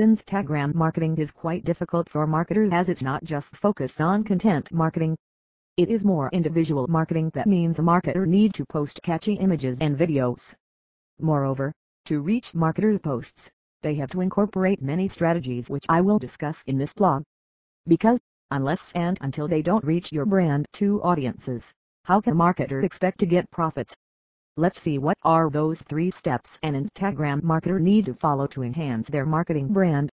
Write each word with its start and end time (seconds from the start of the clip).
Instagram 0.00 0.74
marketing 0.74 1.18
is 1.18 1.30
quite 1.30 1.66
difficult 1.66 2.08
for 2.08 2.26
marketers 2.26 2.70
as 2.72 2.88
it's 2.88 3.02
not 3.02 3.22
just 3.24 3.54
focused 3.54 4.00
on 4.00 4.24
content 4.24 4.72
marketing. 4.72 5.18
It 5.76 5.90
is 5.90 6.02
more 6.02 6.30
individual 6.32 6.86
marketing 6.88 7.30
that 7.34 7.46
means 7.46 7.78
a 7.78 7.82
marketer 7.82 8.26
need 8.26 8.54
to 8.54 8.64
post 8.64 9.02
catchy 9.02 9.34
images 9.34 9.80
and 9.80 9.94
videos. 9.94 10.54
Moreover, 11.20 11.74
to 12.06 12.22
reach 12.22 12.54
marketers' 12.54 13.00
posts, 13.00 13.50
they 13.82 13.94
have 13.96 14.10
to 14.12 14.22
incorporate 14.22 14.80
many 14.80 15.08
strategies 15.08 15.68
which 15.68 15.84
I 15.90 16.00
will 16.00 16.18
discuss 16.18 16.62
in 16.66 16.78
this 16.78 16.94
blog. 16.94 17.22
Because, 17.86 18.18
unless 18.50 18.92
and 18.94 19.18
until 19.20 19.46
they 19.46 19.60
don't 19.60 19.84
reach 19.84 20.10
your 20.10 20.24
brand 20.24 20.64
to 20.74 21.02
audiences, 21.02 21.70
how 22.04 22.22
can 22.22 22.34
marketers 22.34 22.82
expect 22.82 23.18
to 23.18 23.26
get 23.26 23.50
profits? 23.50 23.94
Let's 24.58 24.82
see 24.82 24.98
what 24.98 25.16
are 25.22 25.48
those 25.48 25.80
three 25.80 26.10
steps 26.10 26.58
an 26.62 26.74
Instagram 26.74 27.40
marketer 27.40 27.80
need 27.80 28.04
to 28.04 28.12
follow 28.12 28.46
to 28.48 28.62
enhance 28.62 29.08
their 29.08 29.24
marketing 29.24 29.72
brand. 29.72 30.10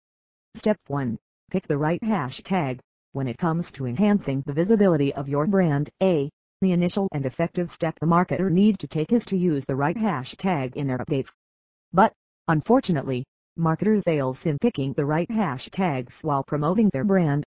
Step 0.55 0.77
1. 0.89 1.17
Pick 1.51 1.67
the 1.67 1.79
right 1.79 1.99
hashtag. 2.03 2.79
When 3.13 3.29
it 3.29 3.39
comes 3.39 3.73
to 3.73 3.87
enhancing 3.87 4.43
the 4.45 4.53
visibility 4.53 5.15
of 5.15 5.27
your 5.27 5.47
brand, 5.47 5.89
A. 6.03 6.29
The 6.61 6.73
initial 6.73 7.09
and 7.13 7.25
effective 7.25 7.71
step 7.71 7.99
the 7.99 8.05
marketer 8.05 8.51
need 8.51 8.79
to 8.81 8.87
take 8.87 9.11
is 9.11 9.25
to 9.25 9.39
use 9.39 9.65
the 9.65 9.75
right 9.75 9.97
hashtag 9.97 10.77
in 10.77 10.87
their 10.87 10.99
updates. 10.99 11.33
But, 11.95 12.13
unfortunately, 12.47 13.25
marketer 13.59 14.05
fails 14.05 14.45
in 14.45 14.59
picking 14.59 14.93
the 14.93 15.07
right 15.07 15.31
hashtags 15.31 16.23
while 16.23 16.45
promoting 16.45 16.91
their 16.91 17.05
brand. 17.05 17.43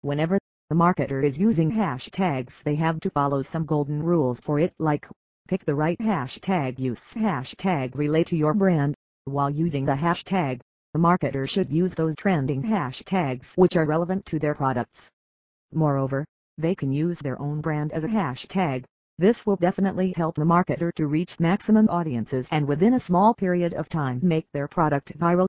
Whenever 0.00 0.40
the 0.68 0.74
marketer 0.74 1.22
is 1.22 1.38
using 1.38 1.70
hashtags 1.70 2.60
they 2.64 2.74
have 2.74 2.98
to 3.00 3.10
follow 3.10 3.42
some 3.42 3.66
golden 3.66 4.02
rules 4.02 4.40
for 4.40 4.58
it 4.58 4.74
like 4.80 5.06
Pick 5.46 5.66
the 5.66 5.74
right 5.74 5.98
hashtag 5.98 6.78
Use 6.78 7.12
hashtag 7.12 7.94
relate 7.94 8.28
to 8.28 8.36
your 8.36 8.54
brand. 8.54 8.94
While 9.26 9.50
using 9.50 9.84
the 9.84 9.92
hashtag, 9.92 10.62
the 10.94 10.98
marketer 10.98 11.46
should 11.46 11.70
use 11.70 11.94
those 11.94 12.16
trending 12.16 12.62
hashtags 12.62 13.52
which 13.54 13.76
are 13.76 13.84
relevant 13.84 14.24
to 14.26 14.38
their 14.38 14.54
products. 14.54 15.10
Moreover, 15.70 16.24
they 16.56 16.74
can 16.74 16.92
use 16.92 17.18
their 17.18 17.38
own 17.42 17.60
brand 17.60 17.92
as 17.92 18.04
a 18.04 18.08
hashtag. 18.08 18.84
This 19.18 19.44
will 19.44 19.56
definitely 19.56 20.14
help 20.16 20.36
the 20.36 20.46
marketer 20.46 20.94
to 20.94 21.06
reach 21.06 21.38
maximum 21.38 21.90
audiences 21.90 22.48
and 22.50 22.66
within 22.66 22.94
a 22.94 23.00
small 23.00 23.34
period 23.34 23.74
of 23.74 23.90
time 23.90 24.20
make 24.22 24.50
their 24.52 24.66
product 24.66 25.18
viral. 25.18 25.46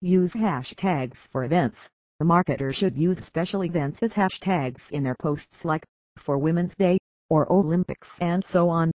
Use 0.00 0.34
hashtags 0.34 1.28
for 1.28 1.44
events. 1.44 1.88
The 2.18 2.26
marketer 2.26 2.74
should 2.74 2.96
use 2.96 3.24
special 3.24 3.62
events 3.62 4.02
as 4.02 4.14
hashtags 4.14 4.90
in 4.90 5.04
their 5.04 5.14
posts 5.14 5.64
like, 5.64 5.84
for 6.16 6.38
Women's 6.38 6.74
Day, 6.74 6.98
or 7.30 7.50
Olympics 7.52 8.18
and 8.18 8.44
so 8.44 8.68
on. 8.68 8.90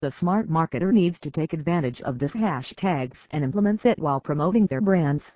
The 0.00 0.12
smart 0.12 0.48
marketer 0.48 0.92
needs 0.92 1.18
to 1.18 1.30
take 1.30 1.52
advantage 1.52 2.00
of 2.02 2.20
this 2.20 2.32
hashtags 2.32 3.26
and 3.32 3.42
implements 3.42 3.84
it 3.84 3.98
while 3.98 4.20
promoting 4.20 4.66
their 4.66 4.80
brands. 4.80 5.32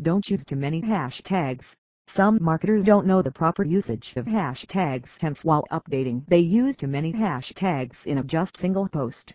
Don't 0.00 0.30
use 0.30 0.42
too 0.42 0.56
many 0.56 0.80
hashtags. 0.80 1.76
Some 2.06 2.38
marketers 2.40 2.82
don't 2.82 3.06
know 3.06 3.20
the 3.20 3.30
proper 3.30 3.62
usage 3.62 4.16
of 4.16 4.24
hashtags 4.24 5.18
hence 5.18 5.44
while 5.44 5.66
updating 5.70 6.24
they 6.28 6.38
use 6.38 6.78
too 6.78 6.86
many 6.86 7.12
hashtags 7.12 8.06
in 8.06 8.16
a 8.16 8.24
just 8.24 8.56
single 8.56 8.88
post. 8.88 9.34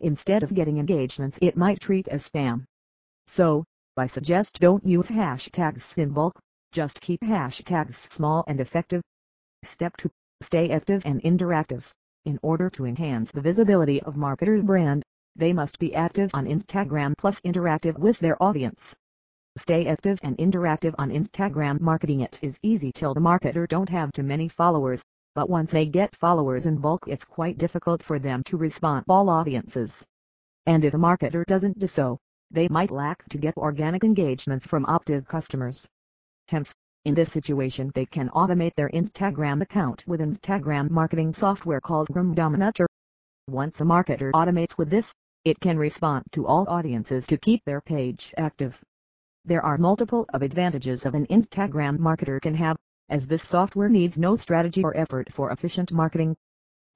Instead 0.00 0.42
of 0.42 0.52
getting 0.52 0.76
engagements 0.76 1.38
it 1.40 1.56
might 1.56 1.80
treat 1.80 2.06
as 2.08 2.28
spam. 2.28 2.66
So, 3.26 3.64
I 3.96 4.06
suggest 4.06 4.60
don't 4.60 4.86
use 4.86 5.08
hashtags 5.08 5.96
in 5.96 6.10
bulk, 6.10 6.38
just 6.72 7.00
keep 7.00 7.22
hashtags 7.22 8.12
small 8.12 8.44
and 8.46 8.60
effective. 8.60 9.00
Step 9.62 9.96
2. 9.96 10.10
Stay 10.42 10.68
active 10.68 11.06
and 11.06 11.22
interactive. 11.22 11.90
In 12.24 12.38
order 12.42 12.70
to 12.70 12.86
enhance 12.86 13.30
the 13.30 13.42
visibility 13.42 14.02
of 14.02 14.16
marketers' 14.16 14.62
brand, 14.62 15.02
they 15.36 15.52
must 15.52 15.78
be 15.78 15.94
active 15.94 16.30
on 16.32 16.46
Instagram 16.46 17.14
plus 17.18 17.38
interactive 17.42 17.98
with 17.98 18.18
their 18.18 18.42
audience. 18.42 18.96
Stay 19.58 19.86
active 19.86 20.18
and 20.22 20.34
interactive 20.38 20.94
on 20.96 21.10
Instagram 21.10 21.82
marketing 21.82 22.20
it 22.20 22.38
is 22.40 22.58
easy 22.62 22.92
till 22.92 23.12
the 23.12 23.20
marketer 23.20 23.68
don't 23.68 23.90
have 23.90 24.10
too 24.12 24.22
many 24.22 24.48
followers, 24.48 25.04
but 25.34 25.50
once 25.50 25.70
they 25.70 25.84
get 25.84 26.16
followers 26.16 26.64
in 26.64 26.78
bulk 26.78 27.06
it's 27.08 27.26
quite 27.26 27.58
difficult 27.58 28.02
for 28.02 28.18
them 28.18 28.42
to 28.44 28.56
respond 28.56 29.04
all 29.06 29.28
audiences. 29.28 30.06
And 30.64 30.82
if 30.82 30.94
a 30.94 30.98
marketer 30.98 31.44
doesn't 31.44 31.78
do 31.78 31.86
so, 31.86 32.18
they 32.50 32.68
might 32.68 32.90
lack 32.90 33.28
to 33.28 33.36
get 33.36 33.54
organic 33.58 34.02
engagements 34.02 34.66
from 34.66 34.86
active 34.88 35.28
customers. 35.28 35.86
Hence, 36.48 36.74
in 37.04 37.14
this 37.14 37.30
situation 37.30 37.90
they 37.94 38.06
can 38.06 38.30
automate 38.30 38.74
their 38.74 38.88
Instagram 38.88 39.60
account 39.60 40.02
with 40.06 40.20
Instagram 40.20 40.90
marketing 40.90 41.32
software 41.32 41.80
called 41.80 42.08
Groomedominator. 42.08 42.86
Once 43.48 43.80
a 43.82 43.84
marketer 43.84 44.30
automates 44.32 44.78
with 44.78 44.88
this, 44.88 45.12
it 45.44 45.60
can 45.60 45.76
respond 45.76 46.24
to 46.32 46.46
all 46.46 46.66
audiences 46.68 47.26
to 47.26 47.36
keep 47.36 47.62
their 47.64 47.82
page 47.82 48.32
active. 48.38 48.82
There 49.44 49.60
are 49.60 49.76
multiple 49.76 50.24
of 50.32 50.40
advantages 50.40 51.04
of 51.04 51.14
an 51.14 51.26
Instagram 51.26 51.98
marketer 51.98 52.40
can 52.40 52.54
have, 52.54 52.76
as 53.10 53.26
this 53.26 53.46
software 53.46 53.90
needs 53.90 54.16
no 54.16 54.36
strategy 54.36 54.82
or 54.82 54.96
effort 54.96 55.30
for 55.30 55.50
efficient 55.50 55.92
marketing. 55.92 56.34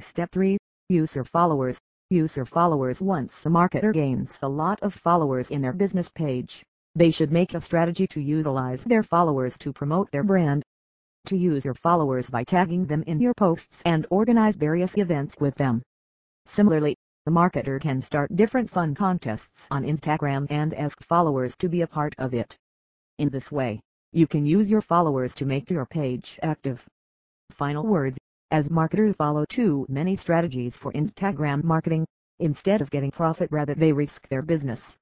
Step 0.00 0.30
3. 0.32 0.56
User 0.88 1.24
followers. 1.24 1.78
User 2.08 2.46
followers 2.46 3.02
Once 3.02 3.44
a 3.44 3.50
marketer 3.50 3.92
gains 3.92 4.38
a 4.40 4.48
lot 4.48 4.82
of 4.82 4.94
followers 4.94 5.50
in 5.50 5.60
their 5.60 5.74
business 5.74 6.08
page, 6.08 6.64
they 6.98 7.10
should 7.10 7.30
make 7.30 7.54
a 7.54 7.60
strategy 7.60 8.08
to 8.08 8.20
utilize 8.20 8.82
their 8.82 9.04
followers 9.04 9.56
to 9.56 9.72
promote 9.72 10.10
their 10.10 10.24
brand. 10.24 10.64
To 11.26 11.36
use 11.36 11.64
your 11.64 11.74
followers 11.74 12.28
by 12.28 12.42
tagging 12.42 12.86
them 12.86 13.04
in 13.06 13.20
your 13.20 13.34
posts 13.34 13.82
and 13.86 14.04
organize 14.10 14.56
various 14.56 14.98
events 14.98 15.36
with 15.38 15.54
them. 15.54 15.80
Similarly, 16.46 16.96
the 17.24 17.30
marketer 17.30 17.80
can 17.80 18.02
start 18.02 18.34
different 18.34 18.68
fun 18.68 18.96
contests 18.96 19.68
on 19.70 19.84
Instagram 19.84 20.48
and 20.50 20.74
ask 20.74 21.00
followers 21.04 21.56
to 21.58 21.68
be 21.68 21.82
a 21.82 21.86
part 21.86 22.16
of 22.18 22.34
it. 22.34 22.56
In 23.18 23.28
this 23.28 23.52
way, 23.52 23.80
you 24.12 24.26
can 24.26 24.44
use 24.44 24.68
your 24.68 24.80
followers 24.80 25.36
to 25.36 25.46
make 25.46 25.70
your 25.70 25.86
page 25.86 26.36
active. 26.42 26.84
Final 27.52 27.86
words, 27.86 28.18
as 28.50 28.70
marketers 28.70 29.14
follow 29.14 29.44
too 29.44 29.86
many 29.88 30.16
strategies 30.16 30.76
for 30.76 30.90
Instagram 30.92 31.62
marketing, 31.62 32.06
instead 32.40 32.80
of 32.80 32.90
getting 32.90 33.12
profit 33.12 33.52
rather 33.52 33.74
they 33.76 33.92
risk 33.92 34.26
their 34.28 34.42
business. 34.42 34.96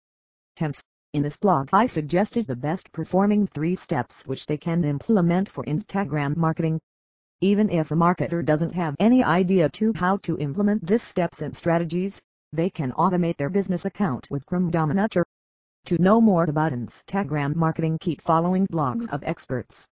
Hence, 0.57 0.83
in 1.17 1.23
this 1.23 1.39
blog 1.39 1.71
I 1.73 1.87
suggested 1.87 2.47
the 2.47 2.55
best 2.55 2.93
performing 2.93 3.47
three 3.47 3.75
steps 3.75 4.27
which 4.27 4.45
they 4.45 4.59
can 4.59 4.85
implement 4.85 5.49
for 5.51 5.65
Instagram 5.65 6.37
marketing. 6.37 6.79
Even 7.41 7.71
if 7.71 7.91
a 7.91 7.95
marketer 7.95 8.45
doesn't 8.45 8.75
have 8.75 8.95
any 9.01 9.25
idea 9.25 9.71
to 9.71 9.95
how 9.97 10.19
to 10.19 10.37
implement 10.37 10.87
these 10.87 11.03
steps 11.03 11.41
and 11.41 11.57
strategies, 11.57 12.21
they 12.53 12.69
can 12.69 12.93
automate 12.93 13.39
their 13.39 13.49
business 13.49 13.87
account 13.87 14.27
with 14.31 14.45
Groomedominator. 14.45 15.23
To 15.87 16.03
know 16.03 16.21
more 16.21 16.45
about 16.45 16.73
Instagram 16.73 17.57
marketing 17.57 17.97
keep 17.99 18.21
following 18.21 18.67
blogs 18.67 19.09
of 19.09 19.25
experts. 19.25 19.87